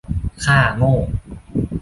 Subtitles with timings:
[0.45, 0.95] ค่าโง่